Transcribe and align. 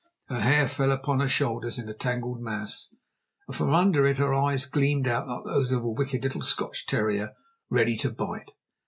Her 0.29 0.39
hair 0.39 0.67
fell 0.67 0.91
upon 0.91 1.19
her 1.19 1.27
shoulders 1.27 1.77
in 1.77 1.87
a 1.87 1.93
tangled 1.93 2.41
mass, 2.41 2.95
and 3.45 3.55
from 3.55 3.71
under 3.75 4.03
it 4.07 4.17
her 4.17 4.33
eyes 4.33 4.65
gleamed 4.65 5.07
out 5.07 5.27
like 5.27 5.43
those 5.45 5.71
of 5.71 5.83
a 5.83 5.87
wicked 5.91 6.23
little 6.23 6.41
Scotch 6.41 6.87
terrier 6.87 7.35
ready 7.69 7.95
to 7.97 8.09
bite. 8.09 8.49